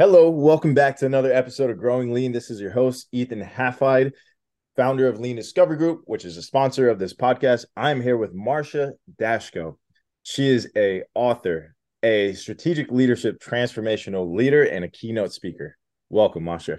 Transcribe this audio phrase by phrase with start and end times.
[0.00, 2.32] Hello, welcome back to another episode of Growing Lean.
[2.32, 4.12] This is your host, Ethan Halfide,
[4.74, 7.66] founder of Lean Discovery Group, which is a sponsor of this podcast.
[7.76, 9.76] I'm here with Marcia Dashko.
[10.22, 15.76] She is a author, a strategic leadership transformational leader, and a keynote speaker.
[16.08, 16.78] Welcome, Marcia.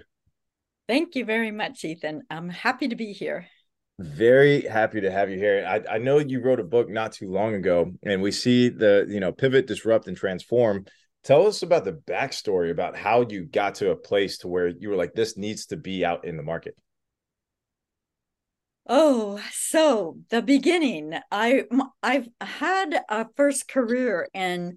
[0.88, 2.22] Thank you very much, Ethan.
[2.28, 3.46] I'm happy to be here.
[4.00, 5.64] Very happy to have you here.
[5.64, 9.06] I, I know you wrote a book not too long ago, and we see the
[9.08, 10.86] you know pivot, disrupt, and transform
[11.24, 14.88] Tell us about the backstory about how you got to a place to where you
[14.88, 16.76] were like, this needs to be out in the market.
[18.88, 21.14] Oh, so the beginning.
[21.30, 21.64] I
[22.02, 24.76] I've had a first career in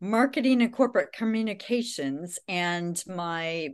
[0.00, 3.70] marketing and corporate communications, and my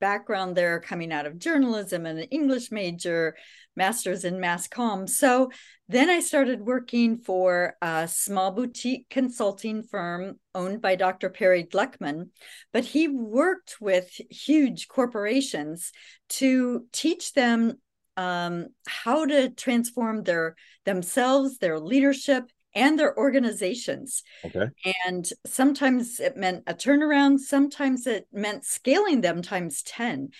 [0.00, 3.36] background there coming out of journalism and an English major,
[3.76, 5.08] master's in mass comm.
[5.08, 5.50] So
[5.88, 11.30] then I started working for a small boutique consulting firm owned by Dr.
[11.30, 12.30] Perry Gluckman,
[12.72, 15.92] but he worked with huge corporations
[16.30, 17.78] to teach them
[18.16, 24.22] um, how to transform their themselves, their leadership, and their organizations.
[24.44, 24.68] Okay.
[25.06, 30.30] And sometimes it meant a turnaround, sometimes it meant scaling them times 10.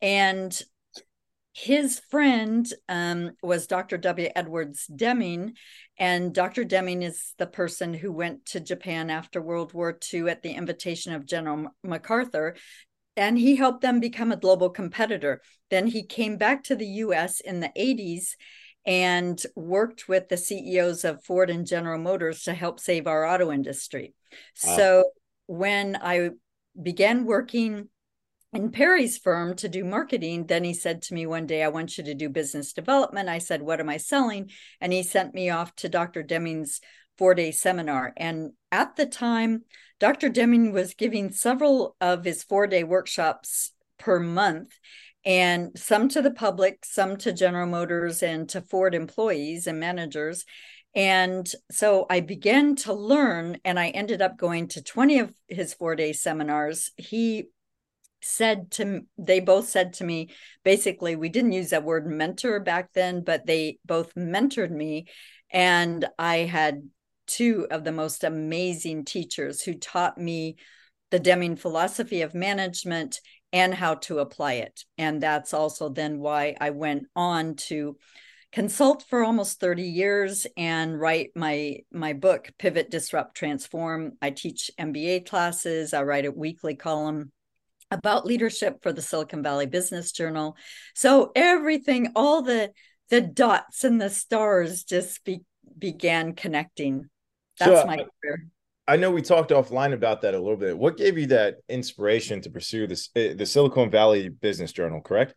[0.00, 0.62] And
[1.52, 3.98] his friend um, was Dr.
[3.98, 4.28] W.
[4.34, 5.54] Edwards Deming.
[5.98, 6.64] And Dr.
[6.64, 11.12] Deming is the person who went to Japan after World War II at the invitation
[11.12, 12.56] of General MacArthur.
[13.16, 15.42] And he helped them become a global competitor.
[15.70, 18.36] Then he came back to the US in the 80s
[18.86, 23.52] and worked with the CEOs of Ford and General Motors to help save our auto
[23.52, 24.14] industry.
[24.64, 24.76] Wow.
[24.76, 25.04] So
[25.46, 26.30] when I
[26.80, 27.88] began working
[28.52, 31.98] in Perry's firm to do marketing, then he said to me one day, I want
[31.98, 33.28] you to do business development.
[33.28, 34.50] I said, What am I selling?
[34.80, 36.22] And he sent me off to Dr.
[36.22, 36.80] Deming's
[37.16, 38.12] four day seminar.
[38.16, 39.64] And at the time,
[40.00, 40.30] Dr.
[40.30, 44.72] Deming was giving several of his four day workshops per month
[45.24, 50.44] and some to the public, some to General Motors and to Ford employees and managers.
[50.94, 55.74] And so I began to learn, and I ended up going to 20 of his
[55.74, 56.90] four day seminars.
[56.96, 57.48] He
[58.22, 60.30] said to they both said to me
[60.62, 65.06] basically we didn't use that word mentor back then but they both mentored me
[65.50, 66.82] and i had
[67.26, 70.56] two of the most amazing teachers who taught me
[71.10, 73.20] the deming philosophy of management
[73.52, 74.84] and how to apply it.
[74.98, 77.96] And that's also then why I went on to
[78.52, 84.12] consult for almost 30 years and write my my book pivot disrupt transform.
[84.20, 85.94] I teach mba classes.
[85.94, 87.32] I write a weekly column
[87.90, 90.56] about leadership for the silicon valley business journal.
[90.94, 92.72] So everything all the
[93.08, 95.40] the dots and the stars just be,
[95.76, 97.08] began connecting.
[97.58, 98.46] That's so, my career
[98.86, 100.76] I know we talked offline about that a little bit.
[100.76, 105.00] What gave you that inspiration to pursue this eh, the Silicon Valley Business Journal?
[105.00, 105.32] Correct.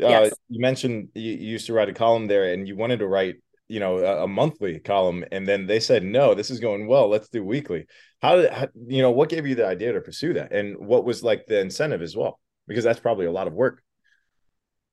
[0.00, 0.32] Uh, yes.
[0.32, 3.06] Uh, you mentioned you, you, used to write a column there, and you wanted to
[3.06, 3.36] write,
[3.66, 7.08] you know, a, a, monthly column, and then they said, "No, this is going well.
[7.08, 7.86] Let's do weekly."
[8.20, 9.10] How did how, you know?
[9.10, 12.16] What gave you the idea to pursue that, and what was like the incentive as
[12.16, 12.38] well?
[12.66, 13.82] Because that's probably a lot of work.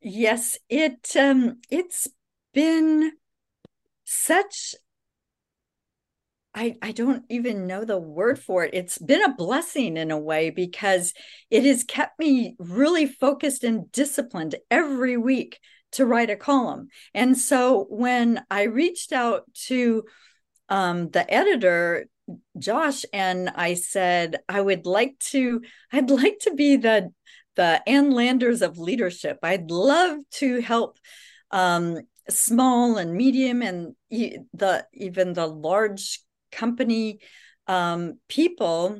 [0.02, 2.08] Yes, it um, it's
[2.54, 3.12] been
[4.06, 4.76] such
[6.56, 8.74] I, I don't even know the word for it.
[8.74, 11.14] It's been a blessing in a way because
[11.52, 15.60] it has kept me really focused and disciplined every week
[15.92, 16.88] to write a column.
[17.14, 20.06] And so when I reached out to
[20.70, 22.06] um, the editor,
[22.58, 25.62] Josh, and I said, I would like to,
[25.92, 27.12] I'd like to be the
[27.56, 29.40] the Ann Landers of leadership.
[29.42, 31.00] I'd love to help
[31.52, 32.00] um,
[32.30, 36.20] small and medium and the even the large
[36.51, 37.19] company
[37.67, 39.00] um, people,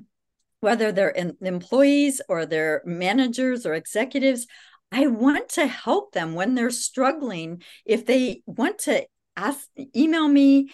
[0.60, 4.48] whether they're in, employees or they're managers or executives,
[4.92, 7.62] I want to help them when they're struggling.
[7.86, 10.72] If they want to ask, email me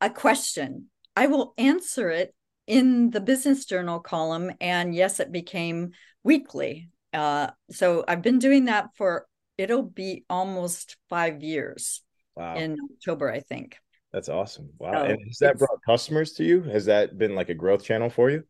[0.00, 2.34] a question, I will answer it
[2.66, 4.52] in the business journal column.
[4.60, 5.90] And yes, it became
[6.22, 6.90] weekly.
[7.12, 9.26] Uh, so I've been doing that for
[9.56, 12.02] it'll be almost five years
[12.36, 12.54] wow.
[12.54, 13.76] in October, I think.
[14.12, 14.70] That's awesome.
[14.78, 14.92] Wow.
[14.92, 16.62] So and has that brought customers to you?
[16.62, 18.44] Has that been like a growth channel for you?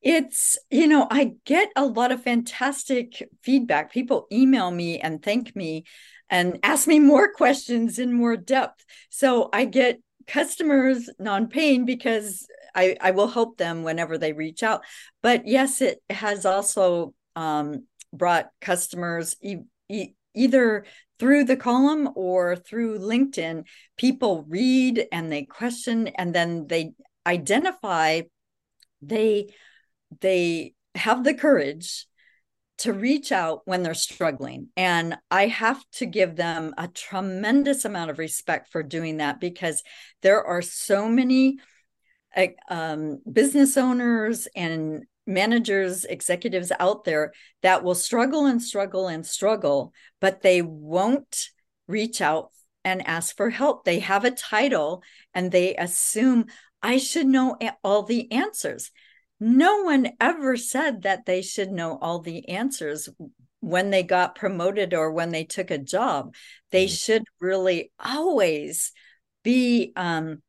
[0.00, 3.92] It's, you know, I get a lot of fantastic feedback.
[3.92, 5.84] People email me and thank me
[6.28, 8.84] and ask me more questions in more depth.
[9.10, 14.82] So I get customers non-paying because I, I will help them whenever they reach out.
[15.22, 19.56] But yes, it has also um, brought customers e-
[19.88, 20.84] e- either
[21.18, 23.64] through the column or through LinkedIn,
[23.96, 26.92] people read and they question and then they
[27.26, 28.22] identify
[29.00, 29.54] they
[30.20, 32.06] they have the courage
[32.78, 34.68] to reach out when they're struggling.
[34.76, 39.82] And I have to give them a tremendous amount of respect for doing that because
[40.22, 41.58] there are so many
[42.68, 47.32] um, business owners and managers, executives out there
[47.62, 51.50] that will struggle and struggle and struggle, but they won't
[51.86, 52.50] reach out
[52.84, 53.84] and ask for help.
[53.84, 55.02] They have a title
[55.34, 56.46] and they assume
[56.82, 58.90] I should know all the answers.
[59.38, 63.08] No one ever said that they should know all the answers
[63.60, 66.34] when they got promoted or when they took a job.
[66.70, 66.94] They mm-hmm.
[66.94, 68.92] should really always
[69.44, 70.42] be um,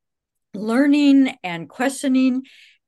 [0.54, 2.44] learning and questioning.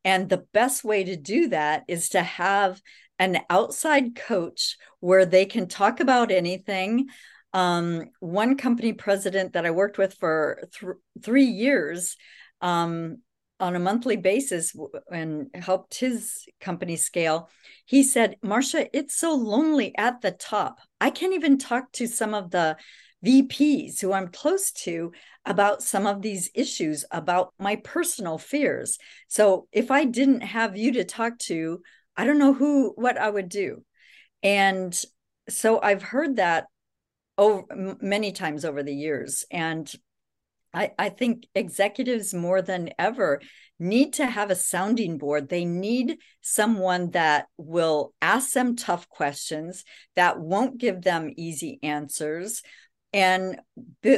[0.06, 2.80] And the best way to do that is to have
[3.18, 7.08] an outside coach where they can talk about anything.
[7.54, 10.94] Um, one company president that I worked with for th-
[11.24, 12.18] three years
[12.62, 13.18] um,
[13.60, 14.76] on a monthly basis
[15.10, 17.50] and helped his company scale,
[17.86, 20.80] he said, Marcia, it's so lonely at the top.
[21.02, 22.76] I can't even talk to some of the
[23.26, 25.12] VPs who I'm close to
[25.46, 28.98] about some of these issues, about my personal fears.
[29.28, 31.82] So if I didn't have you to talk to,
[32.18, 33.84] I don't know who, what I would do.
[34.44, 34.98] And
[35.50, 36.66] so I've heard that
[37.38, 39.46] over many times over the years.
[39.52, 39.92] And
[40.74, 43.42] I, I think executives more than ever
[43.80, 45.48] need to have a sounding board.
[45.48, 49.86] They need someone that will ask them tough questions,
[50.16, 52.62] that won't give them easy answers,
[53.16, 53.62] and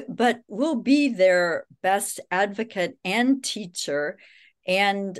[0.09, 4.17] but will be their best advocate and teacher
[4.67, 5.19] and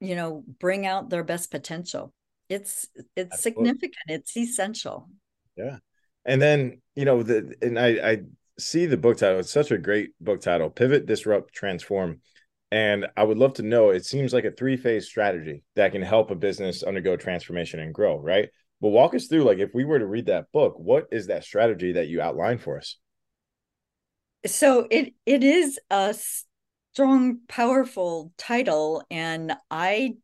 [0.00, 2.14] you know bring out their best potential.
[2.48, 3.64] It's it's Absolutely.
[3.66, 4.04] significant.
[4.08, 5.08] It's essential.
[5.56, 5.76] Yeah.
[6.24, 8.18] And then you know the and i i
[8.58, 9.38] see the book title.
[9.38, 12.20] It's such a great book title pivot disrupt transform.
[12.72, 16.02] And i would love to know it seems like a three phase strategy that can
[16.02, 18.48] help a business undergo transformation and grow right?
[18.80, 21.44] But walk us through like if we were to read that book what is that
[21.44, 22.96] strategy that you outline for us
[24.46, 26.14] so it it is a
[26.92, 30.14] strong powerful title and i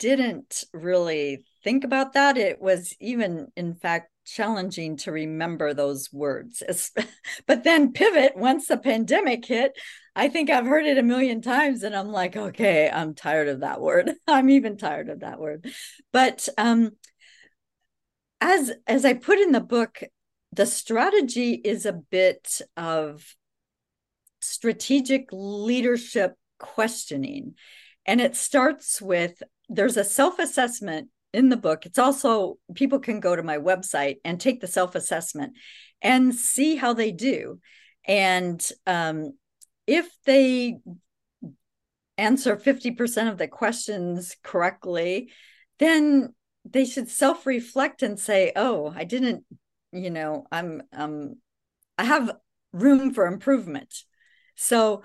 [0.00, 2.36] didn't really think about that.
[2.36, 6.62] It was even in fact challenging to remember those words.
[7.46, 9.72] But then pivot once the pandemic hit
[10.16, 13.60] i think i've heard it a million times and i'm like okay i'm tired of
[13.60, 14.10] that word.
[14.26, 15.66] I'm even tired of that word.
[16.12, 16.92] But um
[18.40, 20.00] as as i put in the book
[20.52, 23.36] the strategy is a bit of
[24.60, 27.54] strategic leadership questioning.
[28.04, 31.86] And it starts with there's a self assessment in the book.
[31.86, 35.54] It's also, people can go to my website and take the self assessment
[36.02, 37.58] and see how they do.
[38.06, 39.32] And um,
[39.86, 40.76] if they
[42.18, 45.30] answer 50% of the questions correctly,
[45.78, 46.34] then
[46.66, 49.44] they should self reflect and say, oh, I didn't,
[49.90, 51.36] you know, I'm, um,
[51.96, 52.36] I have
[52.74, 53.94] room for improvement.
[54.62, 55.04] So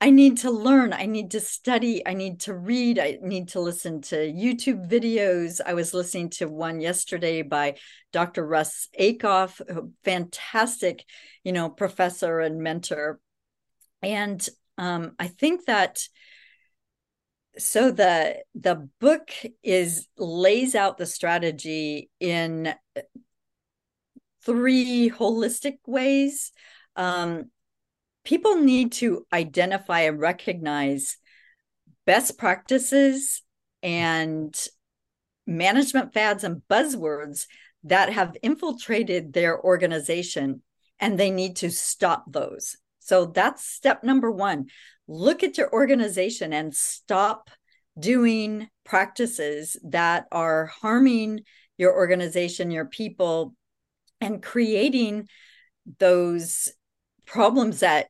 [0.00, 3.60] I need to learn, I need to study, I need to read, I need to
[3.60, 5.60] listen to YouTube videos.
[5.64, 7.78] I was listening to one yesterday by
[8.12, 8.46] Dr.
[8.46, 11.04] Russ Ackoff, a fantastic,
[11.42, 13.18] you know, professor and mentor.
[14.02, 14.48] And
[14.78, 15.98] um, I think that
[17.58, 19.30] so the the book
[19.64, 22.72] is lays out the strategy in
[24.44, 26.52] three holistic ways
[26.94, 27.50] um,
[28.26, 31.16] people need to identify and recognize
[32.04, 33.42] best practices
[33.84, 34.54] and
[35.46, 37.46] management fads and buzzwords
[37.84, 40.60] that have infiltrated their organization
[40.98, 42.76] and they need to stop those.
[42.98, 44.66] So that's step number one.
[45.06, 47.48] Look at your organization and stop
[47.96, 51.42] doing practices that are harming
[51.78, 53.54] your organization, your people,
[54.20, 55.28] and creating
[55.98, 56.70] those
[57.24, 58.08] problems that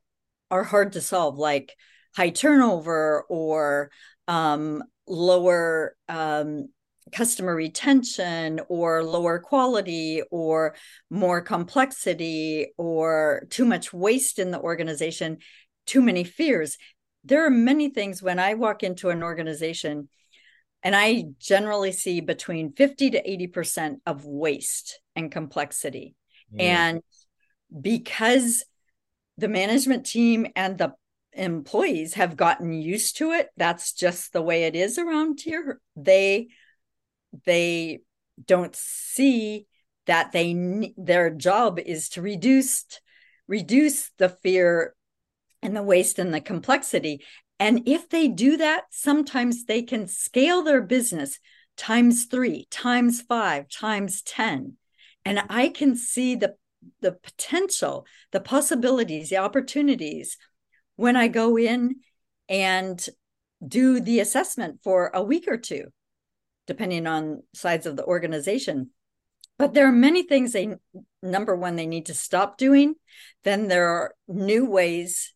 [0.50, 1.74] are hard to solve, like
[2.16, 3.90] high turnover or
[4.28, 6.68] um, lower um,
[7.12, 10.74] customer retention or lower quality or
[11.10, 15.38] more complexity or too much waste in the organization,
[15.86, 16.78] too many fears.
[17.24, 20.08] There are many things when I walk into an organization
[20.82, 26.14] and I generally see between 50 to 80% of waste and complexity.
[26.54, 26.60] Mm.
[26.60, 27.00] And
[27.80, 28.64] because
[29.38, 30.94] the management team and the
[31.32, 33.50] employees have gotten used to it.
[33.56, 35.80] That's just the way it is around here.
[35.94, 36.48] They
[37.44, 38.00] they
[38.44, 39.66] don't see
[40.06, 42.84] that they their job is to reduce
[43.46, 44.94] reduce the fear
[45.62, 47.22] and the waste and the complexity.
[47.58, 51.38] And if they do that sometimes they can scale their business
[51.76, 54.76] times 3 times 5 times 10
[55.26, 56.54] and I can see the
[57.00, 60.36] the potential, the possibilities, the opportunities
[60.96, 61.96] when I go in
[62.48, 63.06] and
[63.66, 65.86] do the assessment for a week or two,
[66.66, 68.90] depending on size of the organization.
[69.58, 70.74] But there are many things they
[71.22, 72.94] number one they need to stop doing.
[73.44, 75.32] Then there are new ways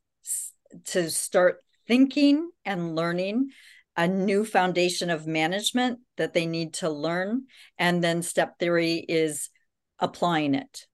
[0.86, 3.50] to start thinking and learning
[3.96, 7.42] a new foundation of management that they need to learn
[7.76, 9.50] and then step theory is
[9.98, 10.86] applying it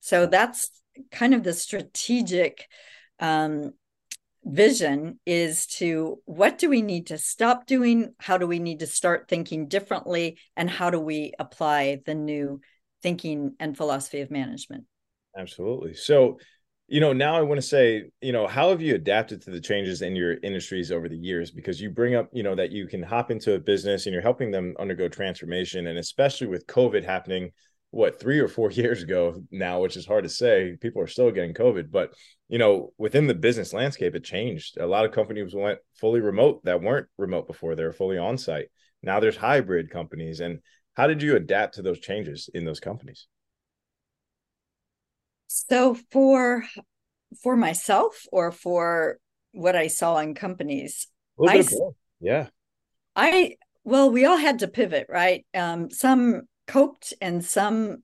[0.00, 0.70] so that's
[1.10, 2.68] kind of the strategic
[3.18, 3.72] um,
[4.44, 8.14] vision is to what do we need to stop doing?
[8.18, 10.38] How do we need to start thinking differently?
[10.56, 12.60] And how do we apply the new
[13.02, 14.84] thinking and philosophy of management?
[15.36, 15.94] Absolutely.
[15.94, 16.38] So
[16.92, 19.60] you know now i want to say you know how have you adapted to the
[19.60, 21.52] changes in your industries over the years?
[21.52, 24.22] Because you bring up you know that you can hop into a business and you're
[24.22, 27.52] helping them undergo transformation and especially with covid happening
[27.90, 30.76] what three or four years ago now, which is hard to say.
[30.80, 32.14] People are still getting COVID, but
[32.48, 34.78] you know, within the business landscape, it changed.
[34.78, 38.38] A lot of companies went fully remote that weren't remote before; they were fully on
[38.38, 38.68] site.
[39.02, 40.40] Now there's hybrid companies.
[40.40, 40.60] And
[40.94, 43.26] how did you adapt to those changes in those companies?
[45.46, 46.64] So for
[47.42, 49.18] for myself or for
[49.52, 51.08] what I saw in companies,
[51.44, 51.64] I,
[52.20, 52.46] yeah.
[53.16, 55.46] I well, we all had to pivot, right?
[55.54, 58.02] Um, some coped and some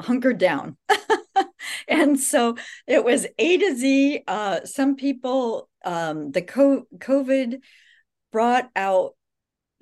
[0.00, 0.76] hunkered down.
[1.88, 2.56] and so
[2.86, 4.22] it was A to Z.
[4.28, 7.58] Uh, some people, um, the COVID
[8.30, 9.16] brought out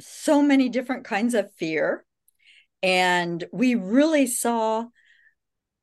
[0.01, 2.07] so many different kinds of fear.
[2.83, 4.87] And we really saw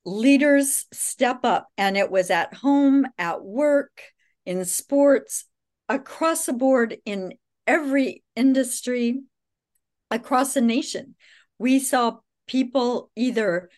[0.05, 4.01] leaders step up, and it was at home, at work,
[4.45, 5.45] in sports,
[5.87, 7.33] across the board, in
[7.67, 9.21] every industry,
[10.09, 11.15] across the nation.
[11.59, 12.17] We saw
[12.49, 13.69] people either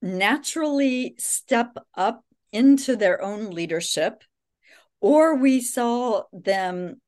[0.00, 4.22] naturally step up into their own leadership
[5.00, 7.00] or we saw them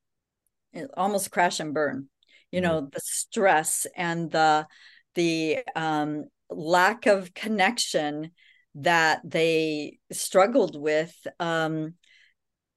[0.97, 2.09] almost crash and burn
[2.50, 2.90] you know mm-hmm.
[2.92, 4.66] the stress and the
[5.14, 8.32] the um, lack of connection
[8.75, 11.94] that they struggled with um,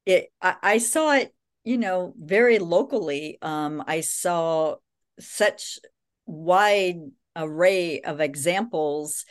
[0.05, 4.75] it I, I, saw it you know very locally um, i saw
[5.20, 5.79] such
[6.25, 7.00] wide
[7.36, 9.25] array of examples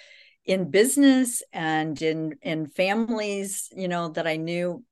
[0.44, 4.84] in business and in in families you know that i knew.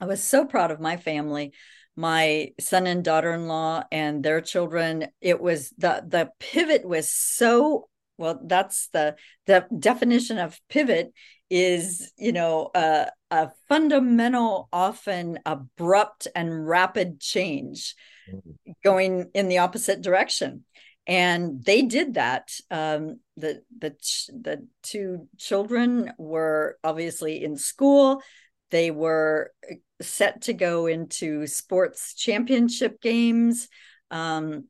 [0.00, 1.52] I was so proud of my family
[1.96, 5.06] my son and daughter-in-law and their children.
[5.20, 11.12] It was the the pivot was so well that's the the definition of pivot
[11.50, 17.94] is you know a, a fundamental often abrupt and rapid change
[18.28, 18.72] mm-hmm.
[18.82, 20.64] going in the opposite direction
[21.06, 23.94] and they did that um, the the
[24.28, 28.22] the two children were obviously in school.
[28.70, 33.68] They were uh, set to go into sports championship games.
[34.10, 34.64] Um,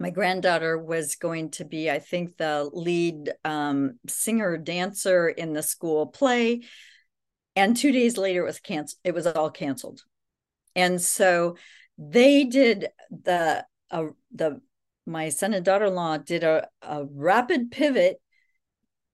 [0.00, 5.62] my granddaughter was going to be i think the lead um, singer dancer in the
[5.62, 6.62] school play.
[7.56, 10.02] And two days later it was canceled it was all canceled.
[10.74, 11.56] And so
[11.96, 14.60] they did the uh, the
[15.08, 18.20] my son and daughter-in-law did a, a rapid pivot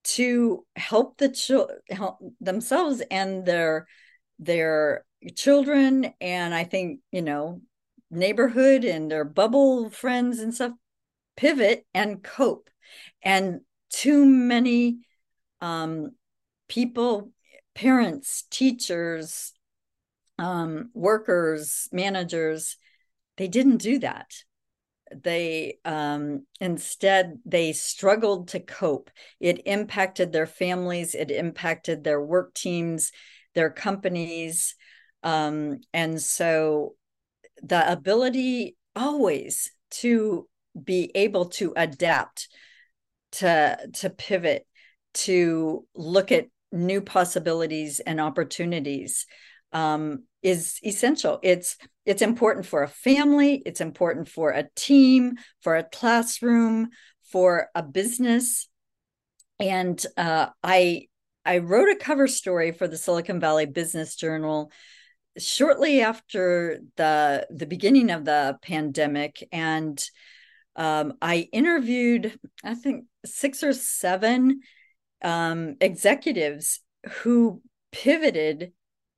[0.03, 3.87] to help the children help themselves and their
[4.37, 7.61] their children and i think you know
[8.11, 10.73] neighborhood and their bubble friends and stuff
[11.35, 12.69] pivot and cope.
[13.21, 14.99] And too many
[15.61, 16.11] um,
[16.67, 17.31] people
[17.73, 19.53] parents teachers
[20.37, 22.77] um, workers managers
[23.37, 24.27] they didn't do that
[25.11, 29.09] they um, instead they struggled to cope.
[29.39, 33.11] It impacted their families it impacted their work teams
[33.53, 34.75] their companies
[35.23, 36.95] um, and so
[37.63, 40.47] the ability always to
[40.81, 42.49] be able to adapt
[43.31, 44.67] to to pivot
[45.13, 49.25] to look at new possibilities and opportunities
[49.75, 51.39] um, is essential.
[51.43, 56.89] It's it's important for a family, it's important for a team, for a classroom,
[57.31, 58.69] for a business.
[59.59, 61.07] And uh, I
[61.43, 64.71] I wrote a cover story for the Silicon Valley Business Journal
[65.37, 70.01] shortly after the the beginning of the pandemic, and
[70.77, 74.61] um, I interviewed I think six or seven
[75.21, 76.79] um, executives
[77.23, 78.71] who pivoted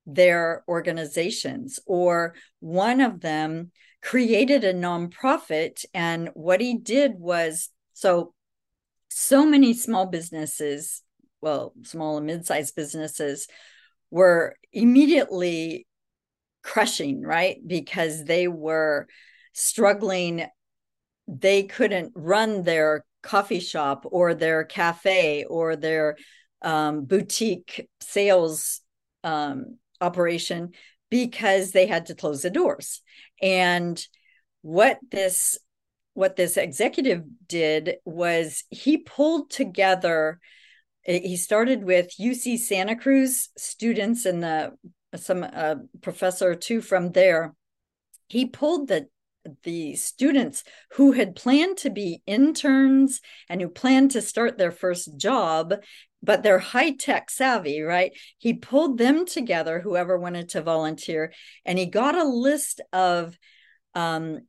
[0.08, 3.72] their organizations, or one of them
[4.02, 5.86] created a nonprofit.
[5.94, 8.34] And what he did was so
[9.10, 11.02] so many small businesses,
[11.42, 13.48] well, small and mid-sized businesses
[14.12, 15.88] were immediately
[16.64, 17.58] crushing, right?
[17.66, 19.08] Because they were
[19.54, 20.46] struggling.
[21.28, 26.16] They couldn't run their coffee shop or their cafe or their
[26.62, 28.82] um, boutique sales
[29.24, 30.72] um, operation
[31.10, 33.01] because they had to close the doors.
[33.42, 34.04] And
[34.62, 35.58] what this
[36.13, 40.39] what this executive did was he pulled together
[41.04, 44.74] he started with UC Santa Cruz students and the
[45.16, 47.54] some uh, professor or two from there
[48.27, 49.08] he pulled the
[49.63, 50.63] the students
[50.94, 55.74] who had planned to be interns and who planned to start their first job
[56.22, 61.32] but they're high tech savvy right he pulled them together whoever wanted to volunteer
[61.66, 63.38] and he got a list of
[63.94, 64.40] um,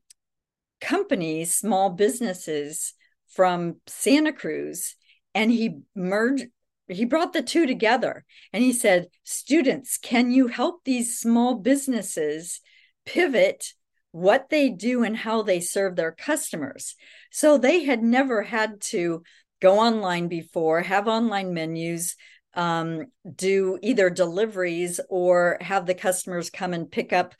[0.80, 2.94] companies small businesses
[3.28, 4.96] from santa cruz
[5.34, 6.46] and he merged
[6.88, 12.60] he brought the two together and he said students can you help these small businesses
[13.04, 13.72] pivot
[14.12, 16.94] what they do and how they serve their customers.
[17.30, 19.22] So they had never had to
[19.60, 22.16] go online before, have online menus,
[22.54, 27.34] um, do either deliveries or have the customers come and pick up,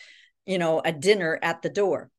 [0.47, 2.11] you know, a dinner at the door.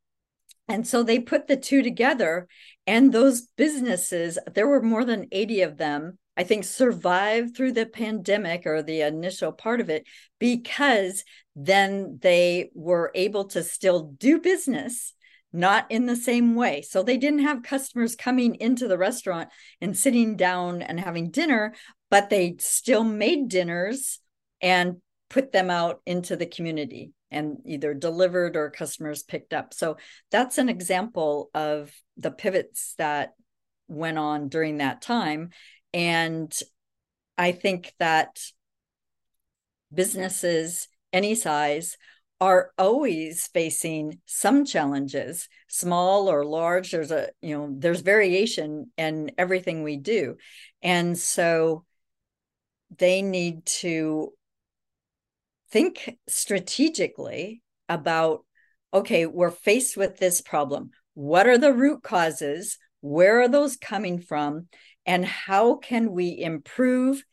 [0.67, 2.47] And so they put the two together,
[2.85, 7.87] and those businesses, there were more than 80 of them, I think, survived through the
[7.87, 10.05] pandemic or the initial part of it
[10.39, 11.23] because
[11.55, 15.13] then they were able to still do business
[15.51, 16.81] not in the same way.
[16.81, 19.49] So they didn't have customers coming into the restaurant
[19.81, 21.73] and sitting down and having dinner,
[22.09, 24.19] but they still made dinners
[24.61, 24.97] and
[25.29, 29.73] put them out into the community and either delivered or customers picked up.
[29.73, 29.97] So
[30.31, 33.33] that's an example of the pivots that
[33.87, 35.49] went on during that time.
[35.93, 36.51] And
[37.37, 38.39] I think that
[39.93, 41.97] businesses any size
[42.41, 49.31] are always facing some challenges small or large there's a you know there's variation in
[49.37, 50.37] everything we do.
[50.81, 51.85] And so
[52.97, 54.33] they need to
[55.71, 58.45] think strategically about
[58.93, 60.91] okay we're faced with this problem.
[61.13, 62.77] What are the root causes?
[63.01, 64.67] Where are those coming from?
[65.05, 67.23] And how can we improve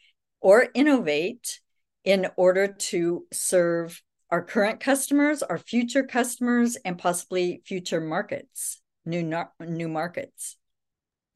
[0.40, 1.60] or innovate
[2.04, 9.22] in order to serve our current customers, our future customers, and possibly future markets, new
[9.60, 10.56] new markets.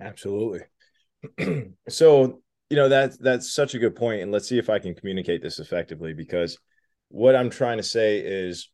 [0.01, 0.61] Absolutely.
[1.89, 4.95] so you know that's that's such a good point, and let's see if I can
[4.95, 6.59] communicate this effectively because
[7.09, 8.71] what I'm trying to say is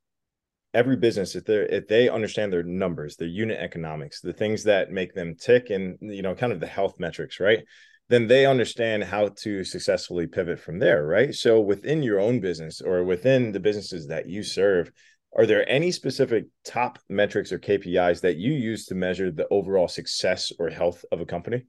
[0.77, 4.91] every business if they if they understand their numbers their unit economics the things that
[4.91, 7.65] make them tick and you know kind of the health metrics right
[8.09, 11.35] then they understand how to successfully pivot from there, right?
[11.35, 14.93] So within your own business or within the businesses that you serve,
[15.37, 19.89] are there any specific top metrics or KPIs that you use to measure the overall
[19.89, 21.67] success or health of a company?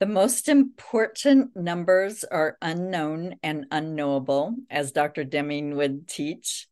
[0.00, 5.24] The most important numbers are unknown and unknowable, as Dr.
[5.24, 6.68] Deming would teach.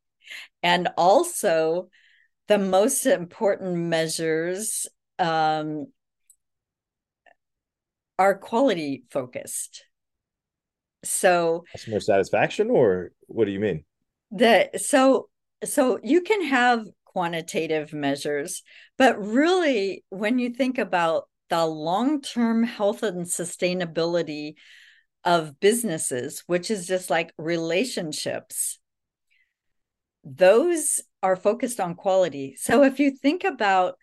[0.62, 1.90] And also,
[2.48, 4.86] the most important measures
[5.18, 5.88] um,
[8.18, 9.85] are quality focused.
[11.04, 13.85] So customer satisfaction, or what do you mean?
[14.31, 15.28] The so
[15.64, 18.62] so you can have quantitative measures,
[18.96, 24.54] but really when you think about the long-term health and sustainability
[25.24, 28.78] of businesses, which is just like relationships,
[30.24, 32.57] those are focused on quality.
[32.59, 33.96] So if you think about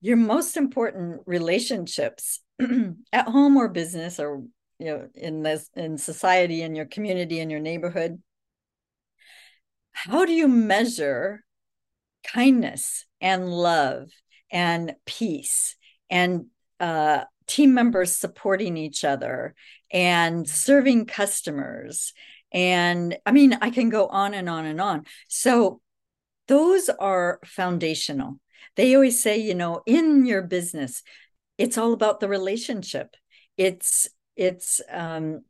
[0.00, 2.40] your most important relationships
[3.12, 4.42] at home or business or
[4.78, 8.20] you know in this in society in your community in your neighborhood
[10.06, 11.44] how do you measure
[12.22, 14.10] kindness and love
[14.50, 15.76] and peace
[16.08, 16.46] and
[16.78, 19.54] uh, team members supporting each other
[19.90, 22.12] and serving customers?
[22.52, 25.04] And i mean i can go on and on and on.
[25.26, 25.80] So
[26.46, 28.38] those are foundational.
[28.76, 31.02] They always say you know in your business
[31.58, 33.14] it's all about the relationship.
[33.56, 35.40] It's it's um,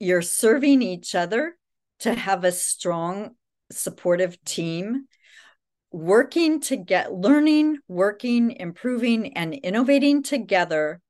[0.00, 1.56] you're serving each other
[2.00, 3.36] to have a strong
[3.70, 5.06] supportive team
[5.92, 11.00] working to get learning working improving and innovating together.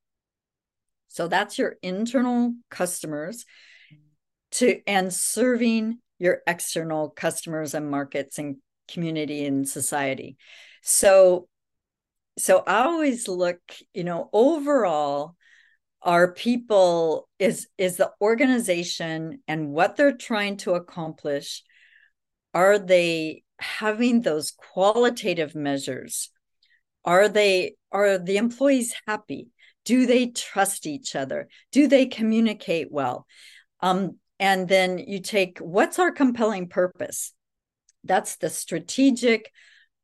[1.09, 3.46] So that's your internal customers
[4.52, 8.57] to and serving your external customers and markets and
[8.88, 10.37] community and society.
[10.83, 11.48] So
[12.38, 13.61] so I always look,
[13.92, 15.37] you know, overall,
[16.03, 21.62] are people is is the organization and what they're trying to accomplish
[22.53, 26.31] are they having those qualitative measures?
[27.05, 29.49] Are they are the employees happy?
[29.85, 31.49] Do they trust each other?
[31.73, 33.27] Do they communicate well?
[33.81, 37.33] Um, and then you take what's our compelling purpose?
[38.05, 39.51] That's the strategic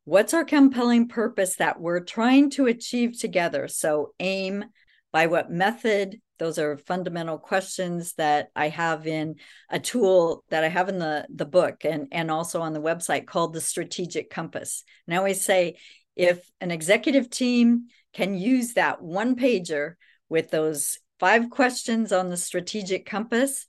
[0.05, 3.69] what's our compelling purpose that we're trying to achieve together?
[3.69, 4.65] So aim
[5.13, 6.21] by what method?
[6.39, 9.35] Those are fundamental questions that i have in
[9.69, 13.27] a tool that i have in the the book and and also on the website
[13.27, 14.83] called the strategic compass.
[15.07, 15.77] And i always say
[16.17, 19.95] if an executive team can use that one pager
[20.29, 23.67] with those five questions on the strategic compass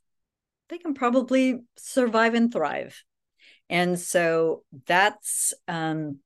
[0.69, 3.03] they can probably survive and thrive
[3.71, 6.19] and so that's um,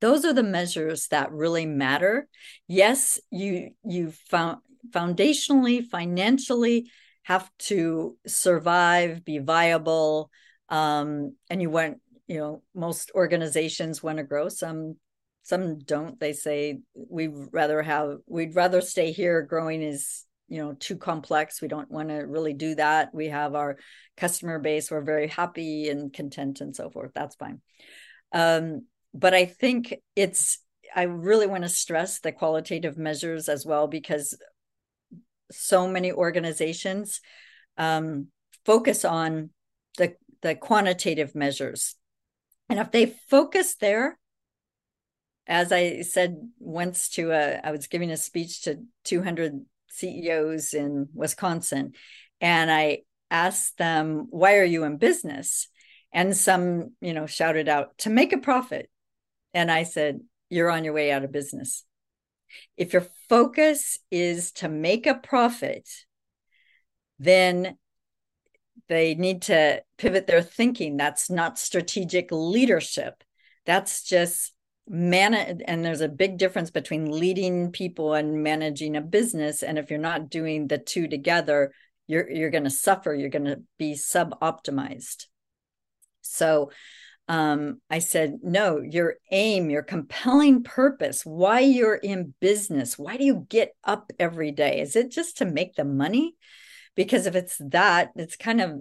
[0.00, 2.28] those are the measures that really matter.
[2.68, 6.90] Yes you you found foundationally financially
[7.24, 10.30] have to survive be viable
[10.70, 14.48] um, and you want you know most organizations want to grow.
[14.48, 14.96] Some
[15.42, 16.20] some don't.
[16.20, 19.42] They say we'd rather have we'd rather stay here.
[19.42, 23.14] Growing is you know too complex we don't want to really do that.
[23.14, 23.78] We have our
[24.16, 27.60] customer base we're very happy and content and so forth that's fine.
[28.32, 30.58] Um, but I think it's
[30.94, 34.36] I really want to stress the qualitative measures as well because
[35.50, 37.20] so many organizations
[37.76, 38.28] um,
[38.64, 39.50] focus on
[39.96, 41.96] the the quantitative measures,
[42.68, 44.18] and if they focus there,
[45.46, 51.08] as I said once to a, I was giving a speech to 200 CEOs in
[51.14, 51.92] Wisconsin,
[52.40, 55.68] and I asked them, "Why are you in business?"
[56.12, 58.90] And some, you know, shouted out to make a profit.
[59.54, 61.84] And I said, You're on your way out of business.
[62.76, 65.88] If your focus is to make a profit,
[67.18, 67.76] then
[68.88, 70.96] they need to pivot their thinking.
[70.96, 73.22] That's not strategic leadership.
[73.66, 74.52] That's just
[74.88, 79.90] man and there's a big difference between leading people and managing a business and if
[79.90, 81.72] you're not doing the two together
[82.06, 85.26] you're you're going to suffer you're going to be suboptimized
[86.22, 86.70] so
[87.30, 93.24] um, I said, no, your aim, your compelling purpose, why you're in business, why do
[93.24, 94.80] you get up every day?
[94.80, 96.34] Is it just to make the money?
[96.96, 98.80] Because if it's that, it's kind of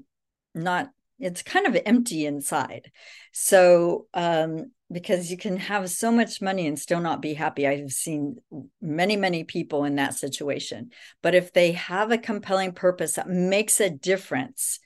[0.55, 2.91] not, it's kind of empty inside.
[3.33, 7.67] So, um, because you can have so much money and still not be happy.
[7.67, 8.37] I've seen
[8.81, 10.91] many, many people in that situation.
[11.21, 14.79] But if they have a compelling purpose that makes a difference,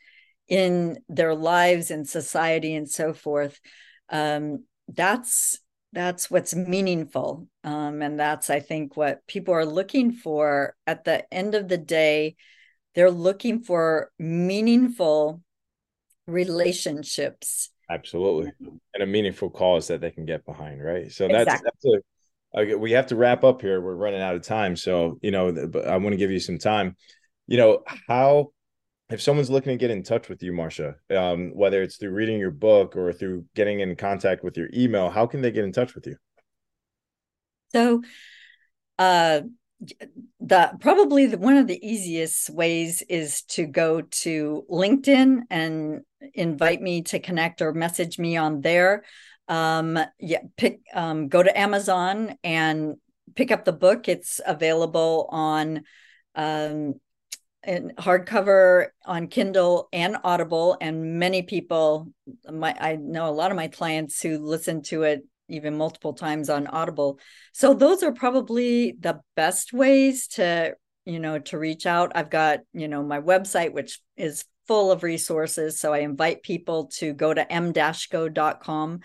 [0.47, 3.59] in their lives and society and so forth
[4.09, 5.59] um, that's
[5.93, 11.31] that's what's meaningful um, and that's i think what people are looking for at the
[11.33, 12.35] end of the day
[12.95, 15.41] they're looking for meaningful
[16.27, 18.51] relationships absolutely.
[18.93, 21.12] And a meaningful cause that they can get behind right?
[21.12, 21.69] So that's exactly.
[21.73, 21.86] that's
[22.56, 23.82] a okay, we have to wrap up here.
[23.82, 24.75] We're running out of time.
[24.75, 25.49] So you know
[25.88, 26.95] i want to give you some time.
[27.47, 28.51] You know how
[29.10, 32.39] if someone's looking to get in touch with you, Marcia, um, whether it's through reading
[32.39, 35.71] your book or through getting in contact with your email, how can they get in
[35.71, 36.15] touch with you?
[37.73, 38.01] So,
[38.97, 39.41] uh,
[40.39, 46.02] the probably the, one of the easiest ways is to go to LinkedIn and
[46.34, 49.04] invite me to connect or message me on there.
[49.48, 52.96] Um, yeah, pick um, go to Amazon and
[53.36, 54.08] pick up the book.
[54.08, 55.84] It's available on
[56.36, 56.96] um,
[57.65, 62.12] in hardcover on Kindle and Audible, and many people,
[62.52, 66.49] my I know a lot of my clients who listen to it even multiple times
[66.49, 67.19] on Audible.
[67.53, 70.75] So those are probably the best ways to
[71.06, 72.13] you know to reach out.
[72.15, 75.79] I've got you know my website, which is full of resources.
[75.79, 79.01] So I invite people to go to m-go.com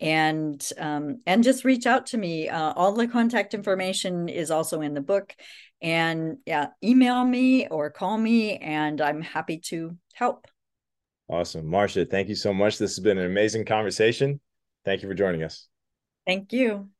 [0.00, 2.48] and um, and just reach out to me.
[2.48, 5.34] Uh, all the contact information is also in the book,
[5.80, 10.48] and yeah, email me or call me, and I'm happy to help.
[11.28, 12.04] Awesome, Marcia.
[12.04, 12.78] Thank you so much.
[12.78, 14.40] This has been an amazing conversation.
[14.84, 15.68] Thank you for joining us.
[16.26, 16.90] Thank you.